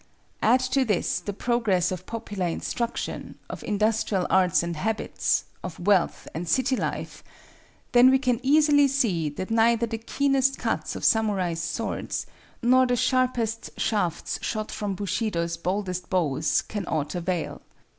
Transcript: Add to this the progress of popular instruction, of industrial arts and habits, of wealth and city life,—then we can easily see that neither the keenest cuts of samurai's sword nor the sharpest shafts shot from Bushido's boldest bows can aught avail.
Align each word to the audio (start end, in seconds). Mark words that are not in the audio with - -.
Add 0.41 0.61
to 0.71 0.83
this 0.83 1.19
the 1.19 1.31
progress 1.31 1.91
of 1.91 2.07
popular 2.07 2.47
instruction, 2.47 3.37
of 3.51 3.63
industrial 3.63 4.25
arts 4.31 4.63
and 4.63 4.75
habits, 4.75 5.43
of 5.63 5.79
wealth 5.79 6.27
and 6.33 6.49
city 6.49 6.75
life,—then 6.75 8.09
we 8.09 8.17
can 8.17 8.39
easily 8.41 8.87
see 8.87 9.29
that 9.29 9.51
neither 9.51 9.85
the 9.85 9.99
keenest 9.99 10.57
cuts 10.57 10.95
of 10.95 11.05
samurai's 11.05 11.61
sword 11.61 12.15
nor 12.63 12.87
the 12.87 12.95
sharpest 12.95 13.79
shafts 13.79 14.39
shot 14.41 14.71
from 14.71 14.95
Bushido's 14.95 15.55
boldest 15.55 16.09
bows 16.09 16.63
can 16.63 16.87
aught 16.87 17.13
avail. 17.13 17.61